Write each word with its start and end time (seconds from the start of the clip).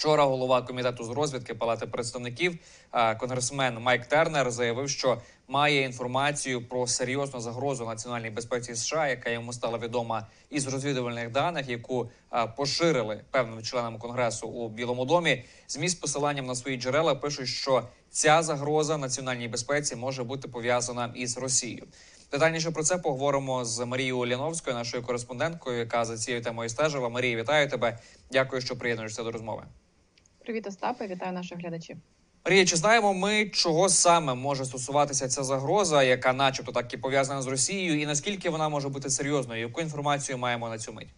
Вчора 0.00 0.24
голова 0.24 0.62
комітету 0.62 1.04
з 1.04 1.10
розвідки 1.10 1.54
Палати 1.54 1.86
представників 1.86 2.58
е, 2.92 3.14
конгресмен 3.14 3.78
Майк 3.78 4.06
Тернер 4.06 4.50
заявив, 4.50 4.90
що 4.90 5.20
має 5.48 5.82
інформацію 5.82 6.68
про 6.68 6.86
серйозну 6.86 7.40
загрозу 7.40 7.84
національній 7.84 8.30
безпеці 8.30 8.74
США, 8.74 9.08
яка 9.08 9.30
йому 9.30 9.52
стала 9.52 9.78
відома 9.78 10.26
із 10.50 10.66
розвідувальних 10.68 11.30
даних, 11.30 11.68
яку 11.68 12.10
е, 12.32 12.46
поширили 12.46 13.24
певним 13.30 13.62
членам 13.62 13.98
конгресу 13.98 14.48
у 14.48 14.68
Білому 14.68 15.04
домі. 15.04 15.44
ЗМІ 15.68 15.88
з 15.88 15.94
посиланням 15.94 16.46
на 16.46 16.54
свої 16.54 16.76
джерела 16.76 17.14
пишуть, 17.14 17.48
що 17.48 17.82
ця 18.10 18.42
загроза 18.42 18.96
національній 18.96 19.48
безпеці 19.48 19.96
може 19.96 20.24
бути 20.24 20.48
пов'язана 20.48 21.12
із 21.14 21.38
Росією. 21.38 21.86
Детальніше 22.32 22.70
про 22.70 22.82
це 22.82 22.98
поговоримо 22.98 23.64
з 23.64 23.84
Марією 23.86 24.18
Оляновською, 24.18 24.76
нашою 24.76 25.02
кореспонденткою, 25.02 25.78
яка 25.78 26.04
за 26.04 26.16
цією 26.16 26.42
темою 26.42 26.68
стежила. 26.68 27.08
Марія, 27.08 27.36
вітаю 27.36 27.68
тебе. 27.68 27.98
Дякую, 28.32 28.62
що 28.62 28.76
приєднуєшся 28.76 29.22
до 29.22 29.30
розмови. 29.30 29.62
Привіт, 30.50 30.66
Остапе, 30.66 31.06
вітаю 31.06 31.32
наших 31.32 31.58
глядачів. 31.58 31.96
Марія, 32.44 32.66
чи 32.66 32.76
знаємо 32.76 33.14
ми, 33.14 33.48
чого 33.48 33.88
саме 33.88 34.34
може 34.34 34.64
стосуватися 34.64 35.28
ця 35.28 35.44
загроза, 35.44 36.02
яка, 36.02 36.32
начебто, 36.32 36.72
так 36.72 36.94
і 36.94 36.96
пов'язана 36.96 37.42
з 37.42 37.46
Росією, 37.46 38.00
і 38.00 38.06
наскільки 38.06 38.50
вона 38.50 38.68
може 38.68 38.88
бути 38.88 39.10
серйозною? 39.10 39.60
Яку 39.60 39.80
інформацію 39.80 40.38
маємо 40.38 40.68
на 40.68 40.78
цю 40.78 40.92
мить? 40.92 41.08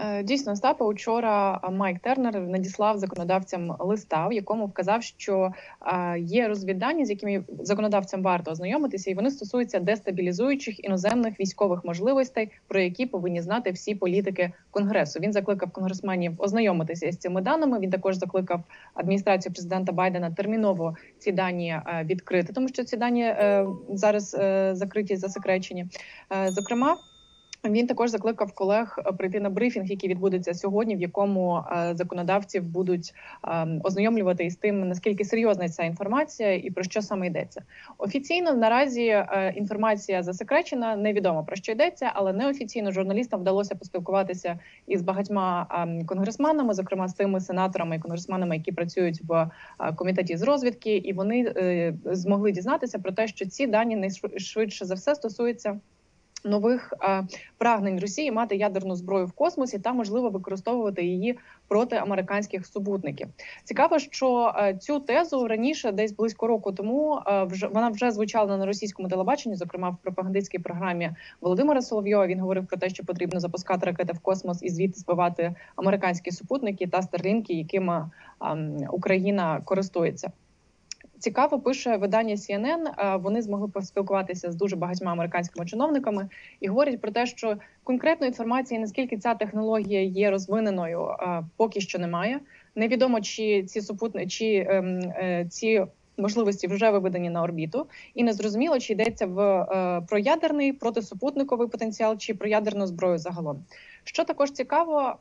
Е, 0.00 0.22
Дійсно, 0.22 0.52
Остапе, 0.52 0.84
учора 0.84 1.60
Майк 1.70 1.98
Тернер 1.98 2.40
надіслав 2.40 2.98
законодавцям 2.98 3.76
листа, 3.78 4.28
в 4.28 4.32
якому 4.32 4.66
вказав, 4.66 5.02
що 5.02 5.52
е, 5.86 6.18
є 6.20 6.48
розвіддані, 6.48 7.06
з 7.06 7.10
якими 7.10 7.44
законодавцям 7.60 8.22
варто 8.22 8.50
ознайомитися, 8.50 9.10
і 9.10 9.14
вони 9.14 9.30
стосуються 9.30 9.80
дестабілізуючих 9.80 10.84
іноземних 10.84 11.40
військових 11.40 11.84
можливостей, 11.84 12.50
про 12.68 12.80
які 12.80 13.06
повинні 13.06 13.42
знати 13.42 13.70
всі 13.70 13.94
політики 13.94 14.52
конгресу. 14.70 15.20
Він 15.20 15.32
закликав 15.32 15.70
конгресменів 15.70 16.32
ознайомитися 16.38 17.12
з 17.12 17.16
цими 17.16 17.40
даними. 17.40 17.78
Він 17.78 17.90
також 17.90 18.16
закликав 18.16 18.64
адміністрацію 18.94 19.52
президента 19.52 19.92
Байдена 19.92 20.30
терміново 20.30 20.96
ці 21.18 21.32
дані 21.32 21.68
е, 21.70 22.04
відкрити, 22.04 22.52
тому 22.52 22.68
що 22.68 22.84
ці 22.84 22.96
дані 22.96 23.22
е, 23.22 23.66
зараз 23.92 24.36
е, 24.40 24.70
закриті 24.74 25.16
засекречені. 25.16 25.86
Е, 26.32 26.50
Зокрема. 26.50 26.96
Він 27.64 27.86
також 27.86 28.10
закликав 28.10 28.52
колег 28.52 28.98
е, 28.98 29.12
прийти 29.12 29.40
на 29.40 29.50
брифінг, 29.50 29.86
який 29.86 30.10
відбудеться 30.10 30.54
сьогодні, 30.54 30.96
в 30.96 31.00
якому 31.00 31.56
е, 31.56 31.94
законодавців 31.94 32.62
будуть 32.62 33.14
е, 33.44 33.80
ознайомлювати 33.84 34.44
із 34.44 34.56
тим, 34.56 34.88
наскільки 34.88 35.24
серйозна 35.24 35.68
ця 35.68 35.82
інформація 35.82 36.54
і 36.54 36.70
про 36.70 36.84
що 36.84 37.02
саме 37.02 37.26
йдеться. 37.26 37.62
Офіційно 37.98 38.54
наразі 38.54 39.24
інформація 39.54 40.22
засекречена, 40.22 40.96
невідомо 40.96 41.44
про 41.44 41.56
що 41.56 41.72
йдеться, 41.72 42.10
але 42.14 42.32
неофіційно 42.32 42.92
журналістам 42.92 43.40
вдалося 43.40 43.74
поспілкуватися 43.74 44.58
із 44.86 45.02
багатьма 45.02 45.66
конгресменами, 46.06 46.74
зокрема 46.74 47.08
з 47.08 47.14
тими 47.14 47.40
сенаторами 47.40 47.96
і 47.96 47.98
конгресменами, 47.98 48.56
які 48.56 48.72
працюють 48.72 49.20
в 49.28 49.50
комітеті 49.96 50.36
з 50.36 50.42
розвідки, 50.42 50.96
і 50.96 51.12
вони 51.12 51.52
змогли 52.04 52.52
дізнатися 52.52 52.98
про 52.98 53.12
те, 53.12 53.28
що 53.28 53.46
ці 53.46 53.66
дані 53.66 53.96
найшвидше 53.96 54.84
за 54.84 54.94
все 54.94 55.14
стосуються 55.14 55.80
нових 56.44 56.94
е, 57.02 57.24
прагнень 57.58 58.00
Росії 58.00 58.32
мати 58.32 58.56
ядерну 58.56 58.96
зброю 58.96 59.26
в 59.26 59.32
космосі 59.32 59.78
та 59.78 59.92
можливо 59.92 60.30
використовувати 60.30 61.04
її 61.04 61.38
проти 61.68 61.96
американських 61.96 62.66
супутників. 62.66 63.28
Цікаво, 63.64 63.98
що 63.98 64.54
е, 64.58 64.74
цю 64.74 65.00
тезу 65.00 65.48
раніше, 65.48 65.92
десь 65.92 66.12
близько 66.12 66.46
року 66.46 66.72
тому, 66.72 67.22
е, 67.26 67.44
вже 67.44 67.66
вона 67.66 67.88
вже 67.88 68.10
звучала 68.10 68.56
на 68.56 68.66
російському 68.66 69.08
телебаченні, 69.08 69.56
зокрема 69.56 69.90
в 69.90 69.96
пропагандистській 70.02 70.58
програмі 70.58 71.10
Володимира 71.40 71.82
Соловйова. 71.82 72.26
Він 72.26 72.40
говорив 72.40 72.66
про 72.66 72.76
те, 72.76 72.88
що 72.88 73.04
потрібно 73.04 73.40
запускати 73.40 73.86
ракети 73.86 74.12
в 74.12 74.18
космос 74.18 74.62
і 74.62 74.70
звідти 74.70 75.00
збивати 75.00 75.54
американські 75.76 76.30
супутники 76.30 76.86
та 76.86 77.02
старлінки, 77.02 77.54
якими 77.54 78.10
е, 78.42 78.88
Україна 78.90 79.60
користується. 79.64 80.32
Цікаво 81.18 81.60
пише 81.60 81.96
видання 81.96 82.34
CNN, 82.34 82.86
е, 82.98 83.16
Вони 83.16 83.42
змогли 83.42 83.68
поспілкуватися 83.68 84.52
з 84.52 84.54
дуже 84.54 84.76
багатьма 84.76 85.12
американськими 85.12 85.66
чиновниками 85.66 86.28
і 86.60 86.68
говорять 86.68 87.00
про 87.00 87.10
те, 87.10 87.26
що 87.26 87.56
конкретної 87.84 88.30
інформації, 88.30 88.80
наскільки 88.80 89.16
ця 89.16 89.34
технологія 89.34 90.02
є 90.02 90.30
розвиненою, 90.30 91.08
е, 91.08 91.44
поки 91.56 91.80
що 91.80 91.98
немає. 91.98 92.40
Невідомо 92.74 93.20
чи 93.20 93.62
ці 93.62 93.80
супутни 93.80 94.26
чи 94.26 94.66
ем, 94.68 95.00
е, 95.00 95.46
ці 95.50 95.84
можливості 96.16 96.66
вже 96.66 96.90
виведені 96.90 97.30
на 97.30 97.42
орбіту, 97.42 97.86
і 98.14 98.24
не 98.24 98.32
зрозуміло, 98.32 98.78
чи 98.78 98.92
йдеться 98.92 99.26
в 99.26 99.66
про 100.08 100.18
ядерний 100.18 100.72
протисупутниковий 100.72 101.68
потенціал, 101.68 102.18
чи 102.18 102.34
про 102.34 102.48
ядерну 102.48 102.86
зброю 102.86 103.18
загалом. 103.18 103.64
Що 104.04 104.24
також 104.24 104.50
цікаво. 104.50 105.16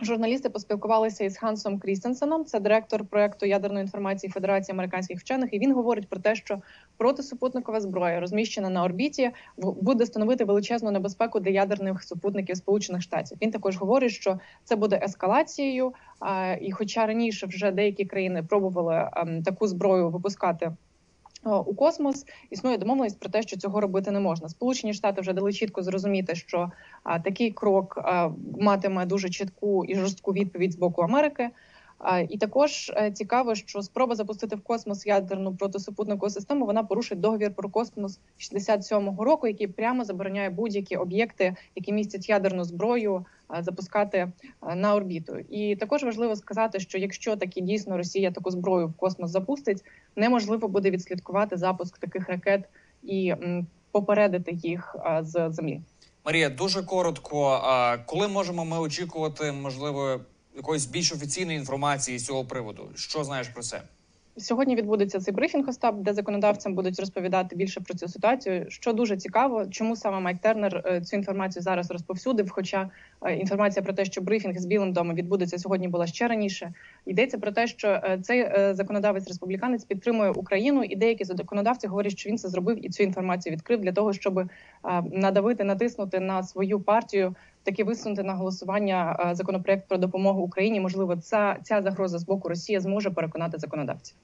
Журналісти 0.00 0.50
поспілкувалися 0.50 1.24
із 1.24 1.38
Хансом 1.38 1.78
Крістенсеном, 1.78 2.44
це 2.44 2.60
директор 2.60 3.04
проекту 3.04 3.46
ядерної 3.46 3.82
інформації 3.82 4.30
Федерації 4.30 4.74
американських 4.74 5.20
вчених. 5.20 5.54
І 5.54 5.58
він 5.58 5.74
говорить 5.74 6.08
про 6.08 6.20
те, 6.20 6.34
що 6.34 6.62
протисупутникова 6.96 7.80
зброя, 7.80 8.20
розміщена 8.20 8.70
на 8.70 8.84
орбіті, 8.84 9.30
буде 9.56 10.06
становити 10.06 10.44
величезну 10.44 10.90
небезпеку 10.90 11.40
для 11.40 11.50
ядерних 11.50 12.02
супутників 12.02 12.56
Сполучених 12.56 13.02
Штатів. 13.02 13.38
Він 13.42 13.50
також 13.50 13.76
говорить, 13.76 14.12
що 14.12 14.38
це 14.64 14.76
буде 14.76 15.00
ескалацією. 15.02 15.92
І, 16.60 16.72
хоча 16.72 17.06
раніше 17.06 17.46
вже 17.46 17.70
деякі 17.70 18.04
країни 18.04 18.42
пробували 18.42 19.10
ем, 19.16 19.42
таку 19.42 19.66
зброю 19.66 20.10
випускати. 20.10 20.72
У 21.44 21.74
космос 21.74 22.26
існує 22.50 22.78
домовленість 22.78 23.20
про 23.20 23.30
те, 23.30 23.42
що 23.42 23.56
цього 23.56 23.80
робити 23.80 24.10
не 24.10 24.20
можна. 24.20 24.48
Сполучені 24.48 24.94
Штати 24.94 25.20
вже 25.20 25.32
дали 25.32 25.52
чітко 25.52 25.82
зрозуміти, 25.82 26.34
що 26.34 26.70
а, 27.02 27.18
такий 27.18 27.50
крок 27.50 27.98
а, 28.04 28.30
матиме 28.60 29.06
дуже 29.06 29.30
чітку 29.30 29.84
і 29.84 29.94
жорстку 29.94 30.32
відповідь 30.32 30.72
з 30.72 30.76
боку 30.76 31.02
Америки. 31.02 31.50
І 32.28 32.38
також 32.38 32.92
цікаво, 33.12 33.54
що 33.54 33.82
спроба 33.82 34.14
запустити 34.14 34.56
в 34.56 34.60
космос 34.60 35.06
ядерну 35.06 35.54
протисупутникову 35.54 36.30
систему 36.30 36.66
вона 36.66 36.82
порушить 36.82 37.20
договір 37.20 37.54
про 37.54 37.68
космос 37.68 38.18
67-го 38.38 39.24
року, 39.24 39.46
який 39.46 39.66
прямо 39.66 40.04
забороняє 40.04 40.50
будь-які 40.50 40.96
об'єкти, 40.96 41.56
які 41.76 41.92
містять 41.92 42.28
ядерну 42.28 42.64
зброю, 42.64 43.26
запускати 43.60 44.32
на 44.76 44.94
орбіту. 44.94 45.36
І 45.50 45.76
також 45.76 46.04
важливо 46.04 46.36
сказати, 46.36 46.80
що 46.80 46.98
якщо 46.98 47.36
таки 47.36 47.60
дійсно 47.60 47.96
Росія 47.96 48.30
таку 48.30 48.50
зброю 48.50 48.88
в 48.88 48.92
космос 48.92 49.30
запустить, 49.30 49.84
неможливо 50.16 50.68
буде 50.68 50.90
відслідкувати 50.90 51.56
запуск 51.56 51.98
таких 51.98 52.28
ракет 52.28 52.64
і 53.02 53.34
попередити 53.90 54.52
їх 54.52 54.96
з 55.20 55.50
землі. 55.50 55.80
Марія, 56.24 56.50
дуже 56.50 56.82
коротко. 56.82 57.62
Коли 58.06 58.28
можемо 58.28 58.64
ми 58.64 58.78
очікувати, 58.78 59.52
можливо, 59.52 60.20
якоїсь 60.58 60.86
більш 60.86 61.12
офіційної 61.12 61.58
інформації 61.58 62.18
з 62.18 62.26
цього 62.26 62.44
приводу? 62.44 62.90
Що 62.94 63.24
знаєш 63.24 63.48
про 63.48 63.62
це? 63.62 63.82
Сьогодні 64.36 64.76
відбудеться 64.76 65.20
цей 65.20 65.34
брифінг 65.34 65.68
Остап, 65.68 65.96
де 65.96 66.14
законодавцям 66.14 66.74
будуть 66.74 67.00
розповідати 67.00 67.56
більше 67.56 67.80
про 67.80 67.94
цю 67.94 68.08
ситуацію. 68.08 68.66
Що 68.68 68.92
дуже 68.92 69.16
цікаво, 69.16 69.66
чому 69.66 69.96
саме 69.96 70.20
Майк 70.20 70.38
Тернер 70.38 70.82
е, 70.86 71.00
цю 71.00 71.16
інформацію 71.16 71.62
зараз 71.62 71.90
розповсюдив. 71.90 72.50
Хоча 72.50 72.90
інформація 73.38 73.82
про 73.82 73.92
те, 73.92 74.04
що 74.04 74.20
брифінг 74.20 74.58
з 74.58 74.66
Білим 74.66 74.92
домом 74.92 75.16
відбудеться 75.16 75.58
сьогодні, 75.58 75.88
була 75.88 76.06
ще 76.06 76.28
раніше. 76.28 76.72
Йдеться 77.06 77.38
про 77.38 77.52
те, 77.52 77.66
що 77.66 77.88
е, 77.88 78.18
цей 78.22 78.48
законодавець 78.74 79.28
республіканець 79.28 79.84
підтримує 79.84 80.30
Україну, 80.30 80.84
і 80.84 80.96
деякі 80.96 81.24
законодавці 81.24 81.86
говорять, 81.86 82.18
що 82.18 82.30
він 82.30 82.38
це 82.38 82.48
зробив 82.48 82.86
і 82.86 82.88
цю 82.88 83.02
інформацію 83.02 83.52
відкрив 83.52 83.80
для 83.80 83.92
того, 83.92 84.12
щоб 84.12 84.50
надавити, 85.12 85.64
натиснути 85.64 86.20
на 86.20 86.42
свою 86.42 86.80
партію. 86.80 87.34
Таки 87.62 87.84
висунути 87.84 88.22
на 88.22 88.34
голосування 88.34 89.32
законопроект 89.34 89.88
про 89.88 89.98
допомогу 89.98 90.42
Україні. 90.42 90.80
Можливо, 90.80 91.16
ця 91.16 91.56
ця 91.62 91.82
загроза 91.82 92.18
з 92.18 92.24
боку 92.24 92.48
Росії 92.48 92.80
зможе 92.80 93.10
переконати 93.10 93.58
законодавців. 93.58 94.16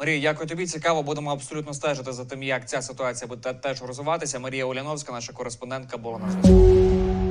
Марія, 0.00 0.20
дякую 0.20 0.48
тобі. 0.48 0.66
Цікаво, 0.66 1.02
будемо 1.02 1.30
абсолютно 1.30 1.74
стежити 1.74 2.12
за 2.12 2.24
тим, 2.24 2.42
як 2.42 2.68
ця 2.68 2.82
ситуація 2.82 3.28
буде 3.28 3.52
теж 3.52 3.82
розвиватися. 3.82 4.38
Марія 4.38 4.64
Уляновська, 4.64 5.12
наша 5.12 5.32
кореспондентка, 5.32 5.98
була 5.98 6.18
на 6.18 6.30
зв'язку. 6.30 7.29